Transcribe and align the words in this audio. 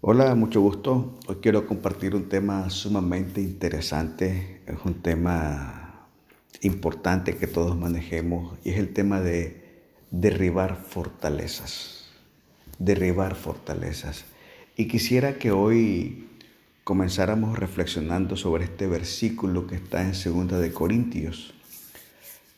Hola, 0.00 0.36
mucho 0.36 0.60
gusto. 0.60 1.18
Hoy 1.26 1.38
quiero 1.42 1.66
compartir 1.66 2.14
un 2.14 2.28
tema 2.28 2.70
sumamente 2.70 3.40
interesante. 3.40 4.60
Es 4.64 4.76
un 4.84 5.02
tema 5.02 6.06
importante 6.62 7.36
que 7.36 7.48
todos 7.48 7.76
manejemos 7.76 8.56
y 8.64 8.70
es 8.70 8.78
el 8.78 8.92
tema 8.92 9.20
de 9.20 9.82
derribar 10.12 10.76
fortalezas. 10.76 12.10
Derribar 12.78 13.34
fortalezas. 13.34 14.24
Y 14.76 14.86
quisiera 14.86 15.36
que 15.36 15.50
hoy 15.50 16.28
comenzáramos 16.84 17.58
reflexionando 17.58 18.36
sobre 18.36 18.66
este 18.66 18.86
versículo 18.86 19.66
que 19.66 19.74
está 19.74 20.02
en 20.02 20.12
2 20.12 20.60
de 20.60 20.72
Corintios, 20.72 21.54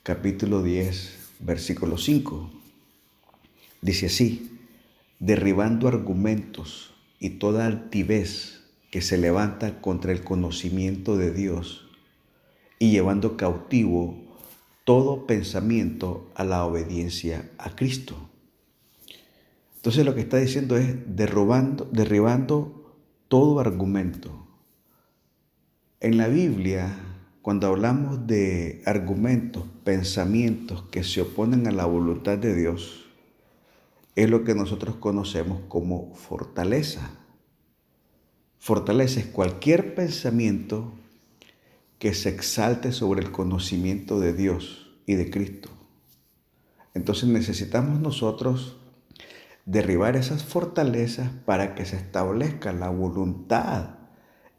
capítulo 0.02 0.62
10, 0.62 1.30
versículo 1.41 1.96
5. 1.96 2.50
Dice 3.80 4.07
así: 4.07 4.59
derribando 5.18 5.88
argumentos 5.88 6.89
y 7.21 7.30
toda 7.39 7.66
altivez 7.66 8.62
que 8.91 9.02
se 9.02 9.19
levanta 9.19 9.80
contra 9.80 10.11
el 10.11 10.24
conocimiento 10.24 11.16
de 11.16 11.33
Dios 11.33 11.87
y 12.78 12.91
llevando 12.91 13.37
cautivo 13.37 14.16
todo 14.84 15.27
pensamiento 15.27 16.30
a 16.34 16.42
la 16.42 16.64
obediencia 16.64 17.48
a 17.59 17.77
Cristo. 17.77 18.16
Entonces 19.77 20.05
lo 20.05 20.14
que 20.14 20.23
está 20.23 20.38
diciendo 20.38 20.77
es 20.77 20.97
derribando, 21.06 21.88
derribando 21.92 22.97
todo 23.28 23.61
argumento. 23.61 24.47
En 26.00 26.16
la 26.16 26.28
Biblia, 26.28 26.97
cuando 27.42 27.66
hablamos 27.66 28.27
de 28.27 28.83
argumentos, 28.87 29.64
pensamientos 29.84 30.84
que 30.91 31.05
se 31.05 31.20
oponen 31.20 31.66
a 31.66 31.73
la 31.73 31.84
voluntad 31.84 32.39
de 32.39 32.55
Dios, 32.55 33.09
es 34.16 34.28
lo 34.28 34.45
que 34.45 34.55
nosotros 34.55 34.96
conocemos 34.96 35.60
como 35.69 36.14
fortaleza. 36.14 37.10
Fortaleza 38.59 39.20
es 39.20 39.27
cualquier 39.27 39.95
pensamiento 39.95 40.92
que 41.98 42.14
se 42.14 42.31
exalte 42.31 42.92
sobre 42.92 43.22
el 43.22 43.31
conocimiento 43.31 44.20
de 44.20 44.33
Dios 44.33 44.91
y 45.06 45.14
de 45.14 45.31
Cristo. 45.31 45.69
Entonces 46.94 47.28
necesitamos 47.28 48.00
nosotros 48.00 48.77
derribar 49.64 50.16
esas 50.16 50.42
fortalezas 50.42 51.31
para 51.44 51.75
que 51.75 51.84
se 51.84 51.97
establezca 51.97 52.72
la 52.72 52.88
voluntad 52.88 53.98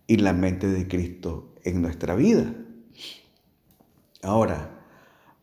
y 0.07 0.17
la 0.17 0.33
mente 0.33 0.67
de 0.67 0.87
Cristo 0.87 1.55
en 1.63 1.81
nuestra 1.81 2.15
vida. 2.15 2.53
Ahora, 4.23 4.85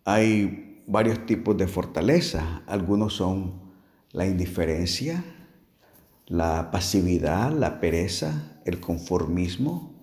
hay 0.05 0.83
varios 0.87 1.27
tipos 1.27 1.57
de 1.57 1.67
fortaleza. 1.67 2.63
Algunos 2.67 3.15
son 3.15 3.68
la 4.13 4.27
indiferencia, 4.27 5.25
la 6.27 6.71
pasividad, 6.71 7.53
la 7.53 7.81
pereza, 7.81 8.61
el 8.65 8.81
conformismo, 8.81 9.95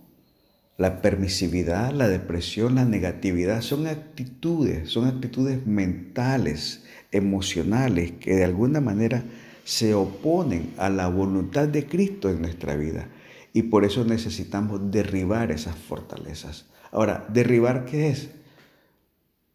la 0.77 1.01
permisividad, 1.01 1.93
la 1.93 2.07
depresión, 2.07 2.75
la 2.75 2.85
negatividad, 2.85 3.61
son 3.61 3.87
actitudes, 3.87 4.89
son 4.89 5.07
actitudes 5.07 5.65
mentales, 5.65 6.83
emocionales, 7.11 8.13
que 8.13 8.35
de 8.35 8.43
alguna 8.43 8.81
manera 8.81 9.23
se 9.63 9.93
oponen 9.93 10.73
a 10.77 10.89
la 10.89 11.07
voluntad 11.07 11.67
de 11.67 11.85
Cristo 11.87 12.29
en 12.29 12.41
nuestra 12.41 12.75
vida. 12.75 13.07
Y 13.53 13.63
por 13.63 13.85
eso 13.85 14.03
necesitamos 14.03 14.91
derribar 14.91 15.51
esas 15.51 15.75
fortalezas. 15.77 16.65
Ahora, 16.91 17.25
¿derribar 17.29 17.85
qué 17.85 18.09
es? 18.09 18.29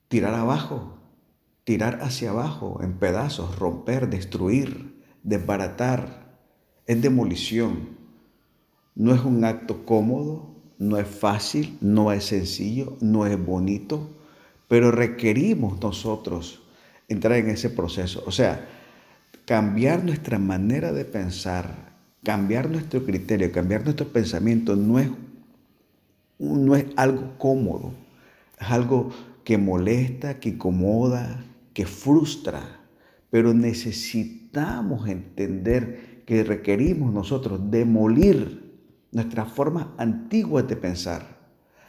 Tirar 0.08 0.34
abajo, 0.34 0.99
tirar 1.64 2.00
hacia 2.02 2.30
abajo 2.30 2.80
en 2.82 2.94
pedazos, 2.98 3.58
romper, 3.58 4.08
destruir, 4.08 5.02
desbaratar. 5.22 6.38
Es 6.86 7.00
demolición. 7.00 7.90
No 8.94 9.14
es 9.14 9.20
un 9.24 9.44
acto 9.44 9.84
cómodo, 9.84 10.50
no 10.78 10.98
es 10.98 11.06
fácil, 11.06 11.76
no 11.80 12.10
es 12.10 12.24
sencillo, 12.24 12.96
no 13.00 13.26
es 13.26 13.42
bonito, 13.42 14.10
pero 14.66 14.90
requerimos 14.90 15.80
nosotros 15.80 16.62
entrar 17.08 17.38
en 17.38 17.50
ese 17.50 17.70
proceso. 17.70 18.22
O 18.26 18.32
sea, 18.32 18.66
cambiar 19.44 20.04
nuestra 20.04 20.38
manera 20.38 20.92
de 20.92 21.04
pensar, 21.04 21.92
cambiar 22.24 22.70
nuestro 22.70 23.04
criterio, 23.04 23.52
cambiar 23.52 23.84
nuestro 23.84 24.08
pensamiento 24.08 24.76
no 24.76 24.98
es, 24.98 25.10
no 26.38 26.74
es 26.76 26.86
algo 26.96 27.36
cómodo, 27.38 27.92
es 28.58 28.70
algo 28.70 29.10
que 29.44 29.58
molesta, 29.58 30.38
que 30.38 30.50
incomoda, 30.50 31.44
que 31.72 31.86
frustra, 31.86 32.80
pero 33.30 33.54
necesitamos 33.54 35.08
entender 35.08 36.22
que 36.26 36.44
requerimos 36.44 37.12
nosotros 37.12 37.70
demolir 37.70 38.70
nuestras 39.12 39.52
formas 39.52 39.86
antiguas 39.98 40.66
de 40.68 40.76
pensar, 40.76 41.38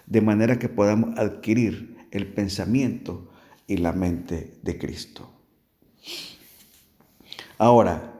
de 0.05 0.21
manera 0.21 0.59
que 0.59 0.69
podamos 0.69 1.17
adquirir 1.17 2.07
el 2.11 2.27
pensamiento 2.33 3.29
y 3.67 3.77
la 3.77 3.93
mente 3.93 4.59
de 4.61 4.77
Cristo. 4.77 5.29
Ahora, 7.57 8.19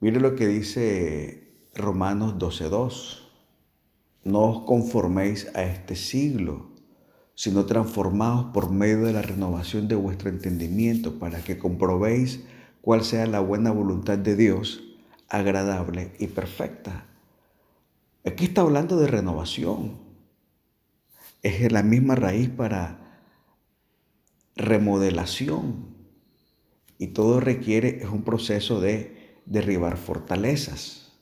mire 0.00 0.20
lo 0.20 0.34
que 0.34 0.46
dice 0.46 1.68
Romanos 1.74 2.34
12.2. 2.38 3.20
No 4.24 4.40
os 4.44 4.64
conforméis 4.64 5.54
a 5.54 5.64
este 5.64 5.96
siglo 5.96 6.73
sino 7.34 7.66
transformados 7.66 8.46
por 8.52 8.70
medio 8.70 9.04
de 9.04 9.12
la 9.12 9.22
renovación 9.22 9.88
de 9.88 9.96
vuestro 9.96 10.28
entendimiento, 10.28 11.18
para 11.18 11.42
que 11.42 11.58
comprobéis 11.58 12.44
cuál 12.80 13.04
sea 13.04 13.26
la 13.26 13.40
buena 13.40 13.70
voluntad 13.72 14.18
de 14.18 14.36
Dios, 14.36 14.82
agradable 15.28 16.12
y 16.18 16.28
perfecta. 16.28 17.06
Aquí 18.24 18.44
está 18.46 18.62
hablando 18.62 18.96
de 18.96 19.06
renovación. 19.06 19.98
Es 21.42 21.70
la 21.70 21.82
misma 21.82 22.14
raíz 22.14 22.48
para 22.48 23.20
remodelación. 24.56 25.94
Y 26.98 27.08
todo 27.08 27.40
requiere, 27.40 27.98
es 28.02 28.08
un 28.08 28.22
proceso 28.22 28.80
de 28.80 29.40
derribar 29.44 29.96
fortalezas. 29.96 31.12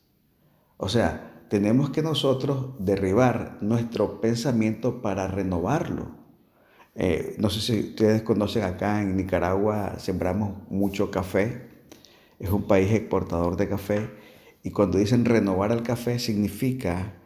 O 0.76 0.88
sea, 0.88 1.31
tenemos 1.52 1.90
que 1.90 2.00
nosotros 2.00 2.68
derribar 2.78 3.58
nuestro 3.60 4.22
pensamiento 4.22 5.02
para 5.02 5.28
renovarlo. 5.28 6.16
Eh, 6.94 7.34
no 7.36 7.50
sé 7.50 7.60
si 7.60 7.90
ustedes 7.90 8.22
conocen 8.22 8.62
acá 8.62 9.02
en 9.02 9.18
Nicaragua, 9.18 9.98
sembramos 9.98 10.66
mucho 10.70 11.10
café. 11.10 11.68
Es 12.38 12.48
un 12.48 12.66
país 12.66 12.90
exportador 12.92 13.58
de 13.58 13.68
café. 13.68 14.08
Y 14.62 14.70
cuando 14.70 14.96
dicen 14.96 15.26
renovar 15.26 15.72
el 15.72 15.82
café 15.82 16.18
significa 16.18 17.16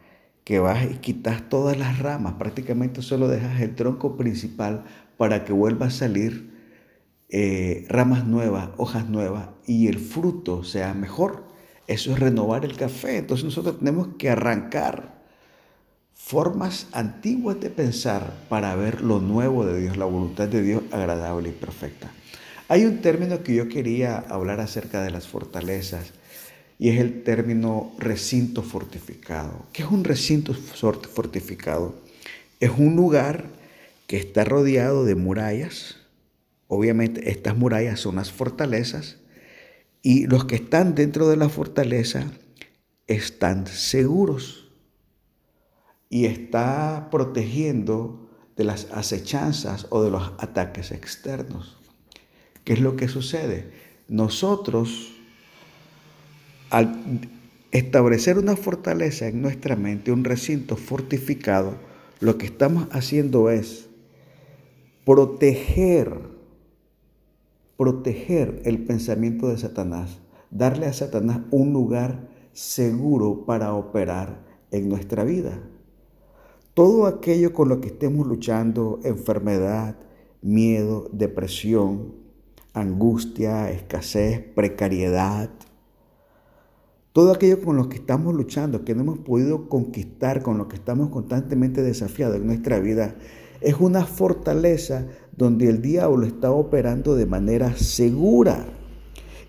que 0.43 0.59
vas 0.59 0.83
y 0.83 0.97
quitas 0.97 1.47
todas 1.47 1.77
las 1.77 1.99
ramas, 1.99 2.33
prácticamente 2.33 3.01
solo 3.03 3.29
dejas 3.29 3.61
el 3.61 3.75
tronco 3.75 4.17
principal 4.17 4.83
para 5.15 5.45
que 5.45 5.53
vuelva 5.53 5.85
a 5.85 5.89
salir 5.89 6.53
eh, 7.29 7.85
ramas 7.87 8.27
nuevas, 8.27 8.71
hojas 8.75 9.07
nuevas 9.07 9.51
y 9.65 9.87
el 9.87 9.99
fruto 9.99 10.65
sea 10.65 10.93
mejor. 10.93 11.46
Eso 11.87 12.11
es 12.11 12.19
renovar 12.19 12.65
el 12.65 12.75
café. 12.75 13.17
Entonces 13.17 13.45
nosotros 13.45 13.79
tenemos 13.79 14.09
que 14.17 14.29
arrancar 14.29 15.17
formas 16.13 16.87
antiguas 16.91 17.59
de 17.61 17.69
pensar 17.69 18.33
para 18.49 18.75
ver 18.75 19.01
lo 19.01 19.19
nuevo 19.19 19.65
de 19.65 19.79
Dios, 19.79 19.95
la 19.95 20.05
voluntad 20.05 20.49
de 20.49 20.61
Dios 20.61 20.83
agradable 20.91 21.49
y 21.49 21.53
perfecta. 21.53 22.11
Hay 22.67 22.83
un 22.83 22.97
término 22.97 23.43
que 23.43 23.55
yo 23.55 23.69
quería 23.69 24.17
hablar 24.17 24.59
acerca 24.59 25.01
de 25.01 25.09
las 25.09 25.25
fortalezas 25.27 26.11
y 26.77 26.89
es 26.89 26.99
el 26.99 27.23
término 27.23 27.93
recinto 27.97 28.61
fortificado. 28.61 29.65
¿Qué 29.71 29.83
es 29.83 29.89
un 29.89 30.03
recinto 30.03 30.53
fortificado? 30.53 31.95
Es 32.59 32.71
un 32.77 32.97
lugar 32.97 33.45
que 34.05 34.17
está 34.17 34.43
rodeado 34.43 35.05
de 35.05 35.15
murallas. 35.15 35.95
Obviamente 36.67 37.31
estas 37.31 37.55
murallas 37.55 38.01
son 38.01 38.17
las 38.17 38.33
fortalezas 38.33 39.15
y 40.07 40.25
los 40.25 40.45
que 40.45 40.55
están 40.55 40.95
dentro 40.95 41.27
de 41.27 41.35
la 41.35 41.49
fortaleza 41.49 42.31
están 43.07 43.67
seguros 43.67 44.69
y 46.09 46.27
está 46.27 47.09
protegiendo 47.11 48.29
de 48.55 48.63
las 48.63 48.87
acechanzas 48.93 49.85
o 49.89 50.01
de 50.03 50.09
los 50.09 50.31
ataques 50.37 50.91
externos. 50.91 51.75
¿Qué 52.63 52.71
es 52.71 52.79
lo 52.79 52.95
que 52.95 53.09
sucede? 53.09 53.69
Nosotros, 54.07 55.11
al 56.69 57.19
establecer 57.71 58.37
una 58.37 58.55
fortaleza 58.55 59.27
en 59.27 59.41
nuestra 59.41 59.75
mente, 59.75 60.13
un 60.13 60.23
recinto 60.23 60.77
fortificado, 60.77 61.75
lo 62.21 62.37
que 62.37 62.45
estamos 62.45 62.87
haciendo 62.91 63.49
es 63.49 63.89
proteger 65.03 66.36
proteger 67.77 68.61
el 68.65 68.83
pensamiento 68.85 69.47
de 69.47 69.57
Satanás, 69.57 70.19
darle 70.49 70.87
a 70.87 70.93
Satanás 70.93 71.41
un 71.51 71.73
lugar 71.73 72.29
seguro 72.51 73.45
para 73.45 73.73
operar 73.73 74.43
en 74.71 74.89
nuestra 74.89 75.23
vida. 75.23 75.61
Todo 76.73 77.05
aquello 77.05 77.53
con 77.53 77.69
lo 77.69 77.79
que 77.81 77.87
estemos 77.87 78.27
luchando, 78.27 78.99
enfermedad, 79.03 79.95
miedo, 80.41 81.09
depresión, 81.11 82.13
angustia, 82.73 83.71
escasez, 83.71 84.39
precariedad, 84.39 85.49
todo 87.17 87.31
aquello 87.31 87.63
con 87.63 87.77
lo 87.77 87.89
que 87.89 87.95
estamos 87.95 88.35
luchando, 88.35 88.85
que 88.85 88.93
no 88.93 89.01
hemos 89.01 89.17
podido 89.17 89.69
conquistar, 89.69 90.43
con 90.43 90.59
lo 90.59 90.67
que 90.67 90.75
estamos 90.75 91.09
constantemente 91.09 91.81
desafiados 91.81 92.35
en 92.35 92.45
nuestra 92.45 92.77
vida, 92.77 93.15
es 93.61 93.75
una 93.79 94.05
fortaleza 94.05 95.07
donde 95.35 95.69
el 95.69 95.81
diablo 95.81 96.25
está 96.25 96.51
operando 96.51 97.15
de 97.15 97.25
manera 97.25 97.75
segura. 97.75 98.65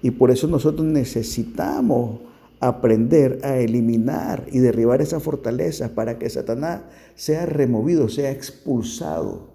Y 0.02 0.12
por 0.12 0.30
eso 0.30 0.46
nosotros 0.46 0.86
necesitamos 0.86 2.20
aprender 2.60 3.40
a 3.44 3.58
eliminar 3.58 4.46
y 4.50 4.58
derribar 4.58 5.00
esa 5.00 5.20
fortaleza 5.20 5.94
para 5.94 6.18
que 6.18 6.28
Satanás 6.28 6.82
sea 7.14 7.46
removido, 7.46 8.08
sea 8.08 8.30
expulsado 8.30 9.48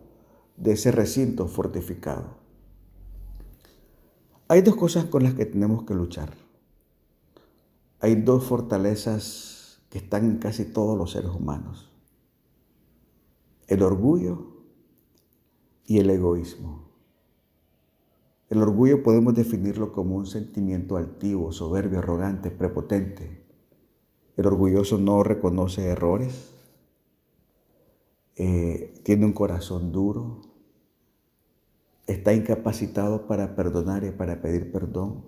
de 0.57 0.73
ese 0.73 0.91
recinto 0.91 1.47
fortificado. 1.47 2.37
Hay 4.47 4.61
dos 4.61 4.75
cosas 4.75 5.05
con 5.05 5.23
las 5.23 5.33
que 5.33 5.45
tenemos 5.45 5.83
que 5.83 5.93
luchar. 5.93 6.33
Hay 7.99 8.15
dos 8.15 8.43
fortalezas 8.43 9.81
que 9.89 9.99
están 9.99 10.25
en 10.25 10.37
casi 10.37 10.65
todos 10.65 10.97
los 10.97 11.11
seres 11.11 11.31
humanos. 11.31 11.92
El 13.73 13.81
orgullo 13.81 14.51
y 15.87 15.97
el 15.97 16.11
egoísmo. 16.11 16.91
El 18.51 18.61
orgullo 18.61 19.01
podemos 19.01 19.33
definirlo 19.33 19.91
como 19.91 20.15
un 20.15 20.27
sentimiento 20.27 20.95
altivo, 20.95 21.51
soberbio, 21.51 21.97
arrogante, 21.97 22.51
prepotente. 22.51 23.43
El 24.37 24.45
orgulloso 24.45 24.99
no 24.99 25.23
reconoce 25.23 25.87
errores, 25.87 26.53
eh, 28.35 28.93
tiene 29.01 29.25
un 29.25 29.33
corazón 29.33 29.91
duro, 29.91 30.41
está 32.05 32.31
incapacitado 32.31 33.25
para 33.25 33.55
perdonar 33.55 34.03
y 34.03 34.11
para 34.11 34.39
pedir 34.39 34.71
perdón. 34.71 35.25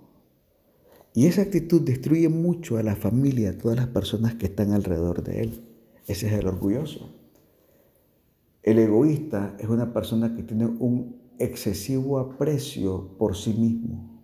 Y 1.15 1.25
esa 1.25 1.41
actitud 1.41 1.81
destruye 1.81 2.29
mucho 2.29 2.77
a 2.77 2.83
la 2.83 2.95
familia, 2.95 3.49
a 3.49 3.57
todas 3.57 3.77
las 3.77 3.87
personas 3.87 4.35
que 4.35 4.45
están 4.45 4.71
alrededor 4.71 5.23
de 5.23 5.41
él. 5.41 5.65
Ese 6.05 6.27
es 6.27 6.33
el 6.33 6.45
orgulloso. 6.45 7.24
El 8.65 8.79
egoísta 8.79 9.55
es 9.59 9.69
una 9.69 9.93
persona 9.93 10.35
que 10.35 10.41
tiene 10.41 10.65
un 10.65 11.21
excesivo 11.37 12.17
aprecio 12.17 13.15
por 13.19 13.35
sí 13.35 13.53
mismo 13.53 14.23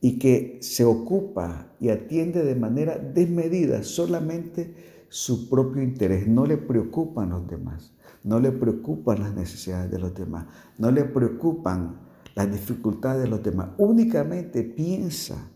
y 0.00 0.20
que 0.20 0.60
se 0.62 0.84
ocupa 0.84 1.74
y 1.80 1.88
atiende 1.88 2.44
de 2.44 2.54
manera 2.54 2.96
desmedida 2.96 3.82
solamente 3.82 4.76
su 5.08 5.50
propio 5.50 5.82
interés. 5.82 6.28
No 6.28 6.46
le 6.46 6.56
preocupan 6.56 7.30
los 7.30 7.48
demás, 7.48 7.92
no 8.22 8.38
le 8.38 8.52
preocupan 8.52 9.18
las 9.18 9.34
necesidades 9.34 9.90
de 9.90 9.98
los 9.98 10.14
demás, 10.14 10.46
no 10.78 10.92
le 10.92 11.02
preocupan 11.02 11.98
las 12.36 12.48
dificultades 12.48 13.24
de 13.24 13.28
los 13.28 13.42
demás. 13.42 13.70
Únicamente 13.78 14.62
piensa 14.62 15.50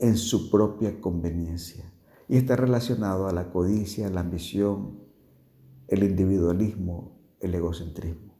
en 0.00 0.16
su 0.16 0.50
propia 0.50 1.00
conveniencia 1.00 1.84
y 2.28 2.38
está 2.38 2.56
relacionado 2.56 3.28
a 3.28 3.32
la 3.32 3.52
codicia, 3.52 4.10
la 4.10 4.22
ambición, 4.22 5.03
el 5.88 6.02
individualismo, 6.02 7.12
el 7.40 7.54
egocentrismo. 7.54 8.34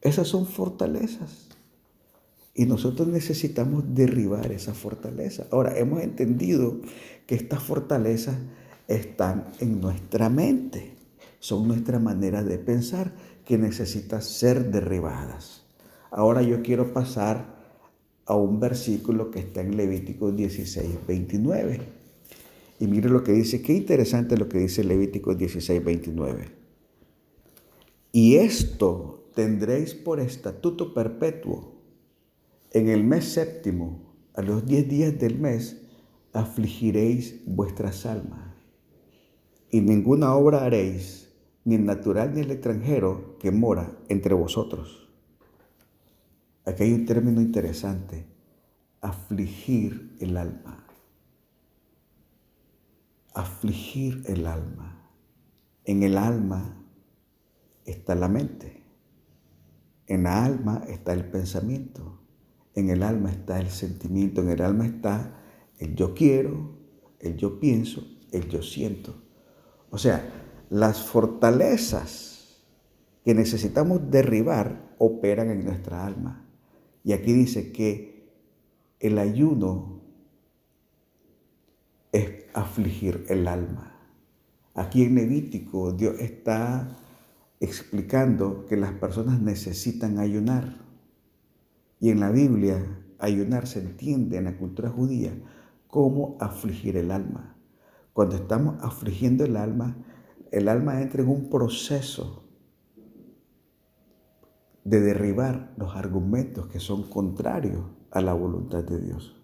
Esas 0.00 0.28
son 0.28 0.46
fortalezas. 0.46 1.48
Y 2.54 2.66
nosotros 2.66 3.08
necesitamos 3.08 3.94
derribar 3.94 4.52
esa 4.52 4.74
fortaleza. 4.74 5.46
Ahora, 5.50 5.76
hemos 5.76 6.02
entendido 6.02 6.80
que 7.26 7.34
estas 7.34 7.62
fortalezas 7.62 8.36
están 8.86 9.48
en 9.60 9.80
nuestra 9.80 10.28
mente. 10.28 10.94
Son 11.40 11.66
nuestra 11.66 11.98
manera 11.98 12.42
de 12.44 12.58
pensar 12.58 13.12
que 13.44 13.58
necesitan 13.58 14.22
ser 14.22 14.70
derribadas. 14.70 15.64
Ahora 16.10 16.42
yo 16.42 16.62
quiero 16.62 16.92
pasar 16.92 17.54
a 18.26 18.36
un 18.36 18.60
versículo 18.60 19.30
que 19.30 19.40
está 19.40 19.60
en 19.60 19.76
Levítico 19.76 20.30
16, 20.30 21.06
29. 21.06 21.80
Y 22.80 22.86
mire 22.86 23.10
lo 23.10 23.22
que 23.24 23.32
dice, 23.32 23.62
qué 23.62 23.72
interesante 23.72 24.36
lo 24.36 24.48
que 24.48 24.58
dice 24.58 24.84
Levítico 24.84 25.34
16, 25.34 25.84
29. 25.84 26.63
Y 28.16 28.36
esto 28.36 29.28
tendréis 29.34 29.92
por 29.92 30.20
estatuto 30.20 30.94
perpetuo. 30.94 31.82
En 32.70 32.88
el 32.88 33.02
mes 33.02 33.24
séptimo, 33.24 34.14
a 34.34 34.42
los 34.42 34.64
diez 34.64 34.88
días 34.88 35.18
del 35.18 35.36
mes, 35.36 35.82
afligiréis 36.32 37.42
vuestras 37.44 38.06
almas. 38.06 38.54
Y 39.68 39.80
ninguna 39.80 40.32
obra 40.36 40.64
haréis, 40.64 41.34
ni 41.64 41.74
el 41.74 41.84
natural 41.84 42.34
ni 42.34 42.42
el 42.42 42.52
extranjero, 42.52 43.36
que 43.40 43.50
mora 43.50 43.98
entre 44.08 44.32
vosotros. 44.32 45.08
Aquí 46.64 46.84
hay 46.84 46.92
un 46.92 47.06
término 47.06 47.40
interesante, 47.40 48.26
afligir 49.00 50.16
el 50.20 50.36
alma. 50.36 50.86
Afligir 53.32 54.22
el 54.28 54.46
alma. 54.46 55.10
En 55.84 56.04
el 56.04 56.16
alma 56.16 56.83
está 57.84 58.14
la 58.14 58.28
mente. 58.28 58.82
En 60.06 60.24
la 60.24 60.44
alma 60.44 60.84
está 60.88 61.12
el 61.12 61.24
pensamiento. 61.24 62.20
En 62.74 62.90
el 62.90 63.02
alma 63.02 63.30
está 63.30 63.60
el 63.60 63.70
sentimiento. 63.70 64.42
En 64.42 64.50
el 64.50 64.62
alma 64.62 64.86
está 64.86 65.40
el 65.78 65.94
yo 65.94 66.14
quiero, 66.14 66.76
el 67.20 67.36
yo 67.36 67.60
pienso, 67.60 68.06
el 68.32 68.48
yo 68.48 68.62
siento. 68.62 69.14
O 69.90 69.98
sea, 69.98 70.28
las 70.70 71.02
fortalezas 71.02 72.62
que 73.24 73.34
necesitamos 73.34 74.10
derribar 74.10 74.94
operan 74.98 75.50
en 75.50 75.64
nuestra 75.64 76.06
alma. 76.06 76.46
Y 77.02 77.12
aquí 77.12 77.32
dice 77.32 77.72
que 77.72 78.32
el 79.00 79.18
ayuno 79.18 80.02
es 82.12 82.44
afligir 82.54 83.24
el 83.28 83.48
alma. 83.48 83.98
Aquí 84.74 85.04
en 85.04 85.14
Levítico 85.14 85.92
Dios 85.92 86.18
está 86.20 86.96
explicando 87.60 88.66
que 88.66 88.76
las 88.76 88.92
personas 88.92 89.40
necesitan 89.40 90.18
ayunar. 90.18 90.76
Y 92.00 92.10
en 92.10 92.20
la 92.20 92.30
Biblia, 92.30 93.00
ayunar 93.18 93.66
se 93.66 93.80
entiende 93.80 94.36
en 94.36 94.44
la 94.44 94.56
cultura 94.56 94.90
judía 94.90 95.32
como 95.86 96.36
afligir 96.40 96.96
el 96.96 97.10
alma. 97.10 97.56
Cuando 98.12 98.36
estamos 98.36 98.76
afligiendo 98.82 99.44
el 99.44 99.56
alma, 99.56 99.96
el 100.50 100.68
alma 100.68 101.00
entra 101.00 101.22
en 101.22 101.28
un 101.28 101.48
proceso 101.48 102.44
de 104.84 105.00
derribar 105.00 105.72
los 105.76 105.96
argumentos 105.96 106.66
que 106.66 106.78
son 106.78 107.04
contrarios 107.04 107.84
a 108.10 108.20
la 108.20 108.34
voluntad 108.34 108.84
de 108.84 109.00
Dios. 109.00 109.34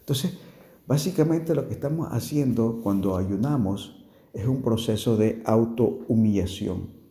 Entonces, 0.00 0.38
básicamente 0.86 1.54
lo 1.54 1.66
que 1.66 1.74
estamos 1.74 2.08
haciendo 2.10 2.80
cuando 2.82 3.16
ayunamos 3.16 4.04
es 4.34 4.46
un 4.46 4.62
proceso 4.62 5.16
de 5.16 5.42
autohumillación 5.44 7.01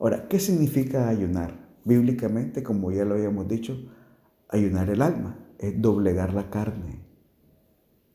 Ahora, 0.00 0.28
¿qué 0.28 0.40
significa 0.40 1.08
ayunar? 1.08 1.68
Bíblicamente, 1.84 2.62
como 2.62 2.90
ya 2.90 3.04
lo 3.04 3.14
habíamos 3.14 3.46
dicho, 3.46 3.76
ayunar 4.48 4.88
el 4.88 5.02
alma 5.02 5.38
es 5.58 5.80
doblegar 5.80 6.32
la 6.32 6.48
carne, 6.48 7.04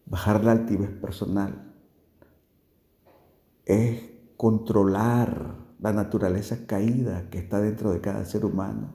bajar 0.07 0.43
la 0.43 0.51
altivez 0.51 0.89
personal, 0.89 1.71
es 3.65 4.01
controlar 4.35 5.57
la 5.79 5.93
naturaleza 5.93 6.65
caída 6.65 7.29
que 7.29 7.37
está 7.37 7.61
dentro 7.61 7.91
de 7.91 8.01
cada 8.01 8.25
ser 8.25 8.45
humano 8.45 8.89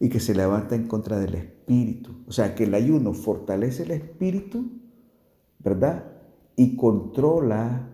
y 0.00 0.08
que 0.08 0.20
se 0.20 0.34
levanta 0.34 0.74
en 0.74 0.88
contra 0.88 1.18
del 1.18 1.34
espíritu. 1.34 2.24
O 2.26 2.32
sea, 2.32 2.54
que 2.54 2.64
el 2.64 2.74
ayuno 2.74 3.12
fortalece 3.12 3.82
el 3.82 3.90
espíritu, 3.90 4.64
¿verdad? 5.58 6.04
Y 6.56 6.76
controla 6.76 7.90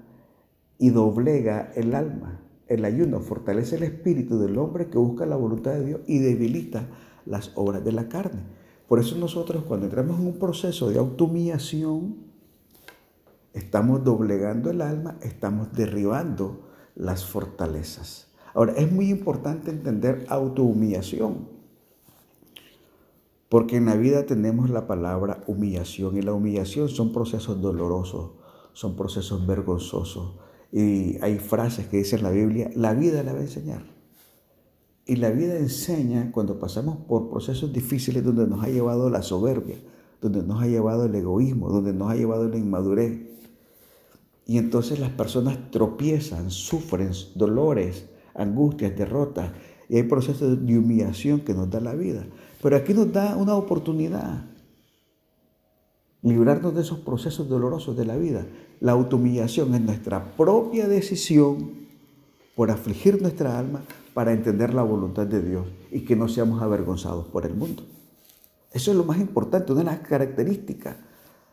y 0.78 0.90
doblega 0.90 1.72
el 1.75 1.96
alma. 1.96 2.50
El 2.70 2.84
ayuno 2.84 3.18
fortalece 3.18 3.74
el 3.74 3.82
espíritu 3.82 4.38
del 4.38 4.56
hombre 4.56 4.88
que 4.88 4.96
busca 4.96 5.26
la 5.26 5.34
voluntad 5.34 5.72
de 5.72 5.84
Dios 5.84 6.00
y 6.06 6.20
debilita 6.20 6.86
las 7.26 7.50
obras 7.56 7.84
de 7.84 7.90
la 7.90 8.08
carne. 8.08 8.44
Por 8.86 9.00
eso 9.00 9.16
nosotros 9.16 9.64
cuando 9.64 9.86
entramos 9.86 10.20
en 10.20 10.28
un 10.28 10.38
proceso 10.38 10.88
de 10.88 11.00
autohumillación, 11.00 12.18
estamos 13.54 14.04
doblegando 14.04 14.70
el 14.70 14.82
alma, 14.82 15.18
estamos 15.20 15.72
derribando 15.72 16.60
las 16.94 17.24
fortalezas. 17.24 18.28
Ahora, 18.54 18.74
es 18.74 18.90
muy 18.92 19.10
importante 19.10 19.72
entender 19.72 20.24
autohumillación, 20.28 21.48
porque 23.48 23.78
en 23.78 23.86
la 23.86 23.96
vida 23.96 24.26
tenemos 24.26 24.70
la 24.70 24.86
palabra 24.86 25.40
humillación 25.48 26.16
y 26.16 26.22
la 26.22 26.34
humillación 26.34 26.88
son 26.88 27.12
procesos 27.12 27.60
dolorosos, 27.60 28.30
son 28.74 28.94
procesos 28.94 29.44
vergonzosos, 29.44 30.36
y 30.72 31.18
hay 31.20 31.38
frases 31.38 31.86
que 31.86 31.98
dice 31.98 32.16
en 32.16 32.22
la 32.22 32.30
Biblia, 32.30 32.70
la 32.74 32.94
vida 32.94 33.22
la 33.22 33.32
va 33.32 33.40
a 33.40 33.42
enseñar. 33.42 33.82
Y 35.06 35.16
la 35.16 35.30
vida 35.30 35.56
enseña 35.56 36.30
cuando 36.30 36.60
pasamos 36.60 36.98
por 37.08 37.30
procesos 37.30 37.72
difíciles 37.72 38.22
donde 38.22 38.46
nos 38.46 38.62
ha 38.62 38.68
llevado 38.68 39.10
la 39.10 39.22
soberbia, 39.22 39.76
donde 40.20 40.42
nos 40.42 40.62
ha 40.62 40.66
llevado 40.66 41.06
el 41.06 41.14
egoísmo, 41.14 41.68
donde 41.68 41.92
nos 41.92 42.10
ha 42.10 42.14
llevado 42.14 42.48
la 42.48 42.56
inmadurez. 42.56 43.18
Y 44.46 44.58
entonces 44.58 45.00
las 45.00 45.10
personas 45.10 45.70
tropiezan, 45.70 46.50
sufren 46.50 47.10
dolores, 47.34 48.06
angustias, 48.34 48.96
derrotas. 48.96 49.50
Y 49.88 49.96
hay 49.96 50.04
procesos 50.04 50.64
de 50.64 50.78
humillación 50.78 51.40
que 51.40 51.54
nos 51.54 51.68
da 51.70 51.80
la 51.80 51.94
vida. 51.94 52.24
Pero 52.62 52.76
aquí 52.76 52.94
nos 52.94 53.12
da 53.12 53.36
una 53.36 53.56
oportunidad 53.56 54.44
librarnos 56.22 56.74
de 56.74 56.82
esos 56.82 56.98
procesos 57.00 57.48
dolorosos 57.48 57.96
de 57.96 58.04
la 58.04 58.16
vida. 58.16 58.46
La 58.80 58.92
autohumillación 58.92 59.74
es 59.74 59.80
nuestra 59.80 60.36
propia 60.36 60.88
decisión 60.88 61.80
por 62.54 62.70
afligir 62.70 63.20
nuestra 63.20 63.58
alma 63.58 63.82
para 64.14 64.32
entender 64.32 64.74
la 64.74 64.82
voluntad 64.82 65.26
de 65.26 65.42
Dios 65.42 65.66
y 65.90 66.00
que 66.00 66.16
no 66.16 66.28
seamos 66.28 66.62
avergonzados 66.62 67.26
por 67.28 67.46
el 67.46 67.54
mundo. 67.54 67.84
Eso 68.72 68.90
es 68.90 68.96
lo 68.96 69.04
más 69.04 69.18
importante, 69.18 69.72
una 69.72 69.80
de 69.80 69.86
las 69.86 70.00
características 70.00 70.96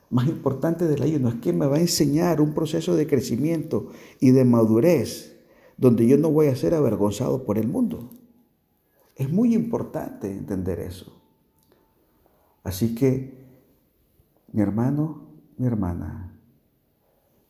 más 0.09 0.27
importantes 0.27 0.87
del 0.87 1.01
ayuno 1.01 1.29
es 1.29 1.35
que 1.35 1.53
me 1.53 1.65
va 1.65 1.77
a 1.77 1.81
enseñar 1.81 2.41
un 2.41 2.53
proceso 2.53 2.95
de 2.95 3.07
crecimiento 3.07 3.91
y 4.19 4.31
de 4.31 4.45
madurez 4.45 5.37
donde 5.77 6.07
yo 6.07 6.17
no 6.17 6.31
voy 6.31 6.47
a 6.47 6.55
ser 6.55 6.73
avergonzado 6.73 7.43
por 7.43 7.57
el 7.57 7.67
mundo. 7.67 8.09
Es 9.15 9.29
muy 9.29 9.53
importante 9.53 10.31
entender 10.31 10.79
eso. 10.79 11.11
Así 12.63 12.95
que, 12.95 13.46
mi 14.51 14.61
hermano, 14.61 15.27
mi 15.57 15.67
hermana, 15.67 16.39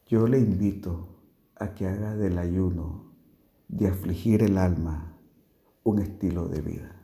yo 0.07 0.27
le 0.27 0.39
invito 0.39 1.07
a 1.55 1.73
que 1.73 1.87
haga 1.87 2.15
del 2.15 2.37
ayuno, 2.37 3.11
de 3.67 3.87
afligir 3.87 4.43
el 4.43 4.57
alma, 4.57 5.17
un 5.83 5.99
estilo 5.99 6.47
de 6.47 6.61
vida. 6.61 6.95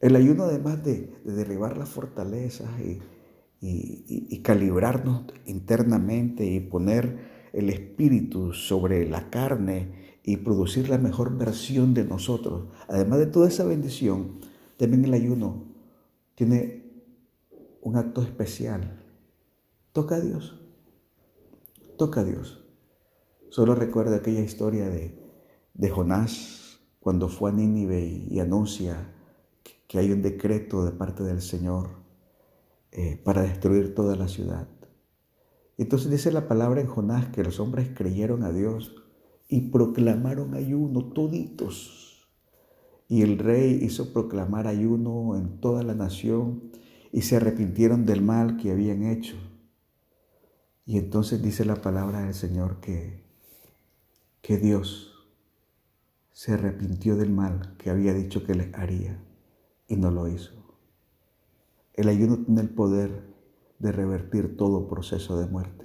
El 0.00 0.16
ayuno, 0.16 0.44
además 0.44 0.82
de, 0.82 1.14
derribar 1.24 1.76
las 1.76 1.88
fortalezas 1.88 2.68
y, 2.80 3.00
y 3.60 4.42
calibrarnos 4.42 5.26
internamente 5.46 6.44
y 6.44 6.58
poner 6.58 7.48
el 7.52 7.70
espíritu 7.70 8.52
sobre 8.52 9.08
la 9.08 9.30
carne 9.30 10.18
y 10.24 10.38
producir 10.38 10.88
la 10.88 10.98
mejor 10.98 11.36
versión 11.36 11.94
de 11.94 12.04
nosotros, 12.04 12.68
además 12.88 13.18
de 13.18 13.26
toda 13.26 13.48
esa 13.48 13.64
bendición, 13.64 14.38
también 14.76 15.04
el 15.04 15.14
ayuno 15.14 15.64
tiene 16.34 16.81
un 17.82 17.96
acto 17.96 18.22
especial. 18.22 19.00
Toca 19.92 20.16
a 20.16 20.20
Dios. 20.20 20.58
Toca 21.98 22.20
a 22.20 22.24
Dios. 22.24 22.64
Solo 23.50 23.74
recuerda 23.74 24.16
aquella 24.16 24.40
historia 24.40 24.88
de, 24.88 25.18
de 25.74 25.90
Jonás 25.90 26.80
cuando 27.00 27.28
fue 27.28 27.50
a 27.50 27.52
Nínive 27.52 28.00
y, 28.30 28.38
anuncia 28.40 29.12
que 29.88 29.98
hay 29.98 30.10
un 30.12 30.22
decreto 30.22 30.84
de 30.84 30.92
parte 30.92 31.22
del 31.24 31.42
Señor 31.42 31.90
eh, 32.92 33.20
para 33.22 33.42
destruir 33.42 33.94
toda 33.94 34.16
la 34.16 34.28
ciudad. 34.28 34.68
Entonces 35.76 36.10
dice 36.10 36.32
la 36.32 36.48
palabra 36.48 36.80
en 36.80 36.86
Jonás 36.86 37.28
que 37.28 37.42
los 37.42 37.58
hombres 37.60 37.90
creyeron 37.94 38.44
a 38.44 38.52
Dios 38.52 38.94
y 39.48 39.70
proclamaron 39.70 40.54
ayuno 40.54 41.12
toditos. 41.12 42.28
Y 43.08 43.22
el 43.22 43.38
rey 43.38 43.80
hizo 43.82 44.12
proclamar 44.12 44.66
ayuno 44.66 45.36
en 45.36 45.60
toda 45.60 45.82
la 45.82 45.94
nación 45.94 46.70
y 47.12 47.22
se 47.22 47.36
arrepintieron 47.36 48.06
del 48.06 48.22
mal 48.22 48.56
que 48.56 48.72
habían 48.72 49.04
hecho. 49.04 49.36
Y 50.86 50.98
entonces 50.98 51.42
dice 51.42 51.64
la 51.64 51.76
palabra 51.76 52.22
del 52.22 52.34
Señor 52.34 52.80
que, 52.80 53.22
que 54.40 54.56
Dios 54.56 55.12
se 56.32 56.52
arrepintió 56.52 57.16
del 57.16 57.30
mal 57.30 57.76
que 57.76 57.90
había 57.90 58.14
dicho 58.14 58.44
que 58.44 58.54
les 58.54 58.74
haría 58.74 59.22
y 59.86 59.96
no 59.96 60.10
lo 60.10 60.26
hizo. 60.26 60.52
El 61.92 62.08
ayuno 62.08 62.38
tiene 62.38 62.62
el 62.62 62.70
poder 62.70 63.22
de 63.78 63.92
revertir 63.92 64.56
todo 64.56 64.88
proceso 64.88 65.38
de 65.38 65.46
muerte. 65.46 65.84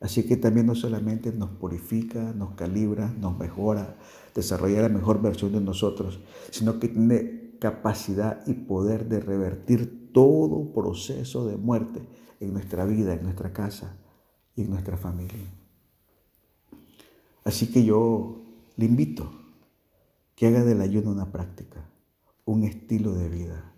Así 0.00 0.26
que 0.26 0.36
también 0.36 0.66
no 0.66 0.74
solamente 0.74 1.30
nos 1.30 1.50
purifica, 1.50 2.32
nos 2.32 2.54
calibra, 2.54 3.12
nos 3.20 3.38
mejora, 3.38 3.98
desarrolla 4.34 4.82
la 4.82 4.88
mejor 4.88 5.20
versión 5.20 5.52
de 5.52 5.60
nosotros, 5.60 6.20
sino 6.50 6.80
que 6.80 6.88
tiene 6.88 7.56
capacidad 7.60 8.44
y 8.46 8.54
poder 8.54 9.08
de 9.08 9.20
revertir 9.20 10.01
todo 10.12 10.72
proceso 10.72 11.46
de 11.46 11.56
muerte 11.56 12.02
en 12.40 12.52
nuestra 12.52 12.84
vida, 12.84 13.14
en 13.14 13.22
nuestra 13.22 13.52
casa 13.52 13.96
y 14.56 14.62
en 14.62 14.70
nuestra 14.70 14.96
familia. 14.96 15.52
Así 17.44 17.72
que 17.72 17.84
yo 17.84 18.42
le 18.76 18.86
invito 18.86 19.32
que 20.34 20.46
haga 20.46 20.64
del 20.64 20.80
ayuno 20.80 21.10
una 21.10 21.30
práctica, 21.30 21.88
un 22.44 22.64
estilo 22.64 23.12
de 23.12 23.28
vida. 23.28 23.72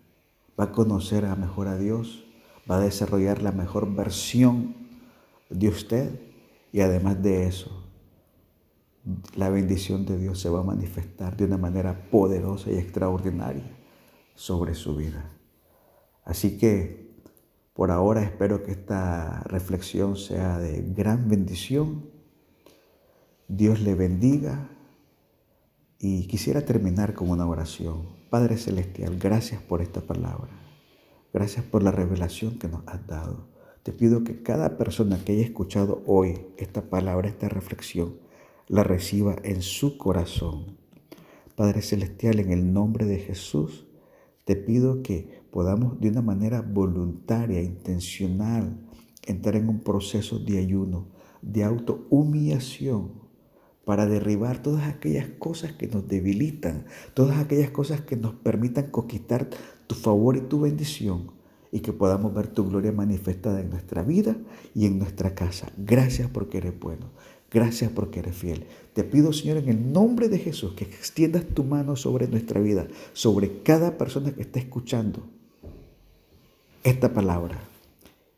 Va 0.59 0.65
a 0.65 0.71
conocer 0.71 1.25
a 1.25 1.35
mejor 1.35 1.67
a 1.67 1.77
Dios, 1.77 2.25
va 2.69 2.77
a 2.77 2.81
desarrollar 2.81 3.41
la 3.41 3.51
mejor 3.51 3.93
versión 3.93 4.75
de 5.49 5.69
usted 5.69 6.19
y 6.71 6.81
además 6.81 7.21
de 7.21 7.47
eso, 7.47 7.83
la 9.35 9.49
bendición 9.49 10.05
de 10.05 10.17
Dios 10.17 10.39
se 10.39 10.49
va 10.49 10.61
a 10.61 10.63
manifestar 10.63 11.37
de 11.37 11.45
una 11.45 11.57
manera 11.57 12.09
poderosa 12.09 12.71
y 12.71 12.77
extraordinaria 12.77 13.69
sobre 14.33 14.73
su 14.73 14.95
vida. 14.95 15.34
Así 16.25 16.57
que 16.57 17.05
por 17.73 17.91
ahora 17.91 18.23
espero 18.23 18.63
que 18.63 18.71
esta 18.71 19.41
reflexión 19.43 20.17
sea 20.17 20.57
de 20.57 20.81
gran 20.81 21.29
bendición. 21.29 22.09
Dios 23.47 23.79
le 23.81 23.95
bendiga 23.95 24.69
y 25.99 26.27
quisiera 26.27 26.61
terminar 26.61 27.13
con 27.13 27.29
una 27.29 27.45
oración. 27.47 28.07
Padre 28.29 28.57
Celestial, 28.57 29.17
gracias 29.19 29.61
por 29.61 29.81
esta 29.81 30.01
palabra. 30.01 30.49
Gracias 31.33 31.65
por 31.65 31.83
la 31.83 31.91
revelación 31.91 32.57
que 32.57 32.67
nos 32.69 32.81
has 32.87 33.05
dado. 33.07 33.47
Te 33.83 33.91
pido 33.91 34.23
que 34.23 34.41
cada 34.41 34.77
persona 34.77 35.19
que 35.23 35.33
haya 35.33 35.43
escuchado 35.43 36.01
hoy 36.07 36.47
esta 36.57 36.81
palabra, 36.81 37.27
esta 37.27 37.49
reflexión, 37.49 38.15
la 38.67 38.83
reciba 38.83 39.35
en 39.43 39.61
su 39.61 39.97
corazón. 39.97 40.77
Padre 41.55 41.81
Celestial, 41.81 42.39
en 42.39 42.51
el 42.51 42.73
nombre 42.73 43.05
de 43.05 43.19
Jesús, 43.19 43.85
te 44.45 44.55
pido 44.55 45.03
que 45.03 45.43
podamos 45.51 45.99
de 45.99 46.09
una 46.09 46.21
manera 46.21 46.61
voluntaria, 46.61 47.61
intencional, 47.61 48.77
entrar 49.25 49.55
en 49.55 49.69
un 49.69 49.79
proceso 49.81 50.39
de 50.39 50.59
ayuno, 50.59 51.07
de 51.41 51.63
autohumillación 51.63 53.25
para 53.85 54.05
derribar 54.05 54.61
todas 54.61 54.87
aquellas 54.87 55.27
cosas 55.27 55.73
que 55.73 55.87
nos 55.87 56.07
debilitan, 56.07 56.85
todas 57.13 57.37
aquellas 57.37 57.71
cosas 57.71 58.01
que 58.01 58.15
nos 58.15 58.33
permitan 58.33 58.89
conquistar 58.91 59.49
tu 59.87 59.95
favor 59.95 60.37
y 60.37 60.41
tu 60.41 60.61
bendición 60.61 61.31
y 61.71 61.81
que 61.81 61.93
podamos 61.93 62.33
ver 62.33 62.47
tu 62.47 62.67
gloria 62.67 62.91
manifestada 62.91 63.59
en 63.61 63.69
nuestra 63.69 64.01
vida 64.01 64.37
y 64.73 64.85
en 64.85 64.97
nuestra 64.97 65.35
casa. 65.35 65.71
Gracias 65.77 66.29
porque 66.29 66.59
eres 66.59 66.79
bueno. 66.79 67.11
Gracias 67.55 67.89
porque 67.89 68.19
eres 68.19 68.35
fiel. 68.35 68.65
Te 68.93 69.03
pido, 69.03 69.33
Señor, 69.33 69.57
en 69.57 69.69
el 69.69 69.91
nombre 69.93 70.27
de 70.29 70.37
Jesús, 70.37 70.73
que 70.73 70.83
extiendas 70.83 71.45
tu 71.45 71.63
mano 71.63 71.95
sobre 71.95 72.27
nuestra 72.27 72.59
vida, 72.59 72.87
sobre 73.13 73.63
cada 73.63 73.97
persona 73.97 74.35
que 74.35 74.41
está 74.41 74.59
escuchando 74.59 75.23
esta 76.83 77.13
palabra 77.13 77.63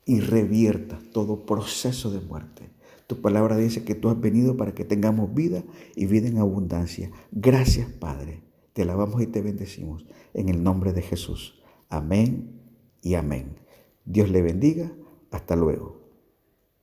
y 0.05 0.21
revierta 0.21 0.99
todo 1.11 1.45
proceso 1.45 2.11
de 2.11 2.21
muerte 2.21 2.77
tu 3.07 3.21
palabra 3.21 3.55
dice 3.55 3.85
que 3.85 3.95
tú 3.95 4.09
has 4.09 4.19
venido 4.19 4.57
para 4.57 4.75
que 4.75 4.83
tengamos 4.83 5.33
vida 5.33 5.63
y 5.95 6.05
vida 6.05 6.27
en 6.27 6.37
abundancia. 6.37 7.09
Gracias, 7.31 7.89
Padre. 7.89 8.43
Te 8.73 8.81
alabamos 8.81 9.21
y 9.21 9.27
te 9.27 9.41
bendecimos 9.41 10.05
en 10.33 10.49
el 10.49 10.61
nombre 10.61 10.91
de 10.91 11.01
Jesús. 11.01 11.63
Amén 11.87 12.59
y 13.01 13.15
amén. 13.15 13.55
Dios 14.03 14.29
le 14.29 14.41
bendiga. 14.41 14.91
Hasta 15.31 15.55
luego. 15.55 15.96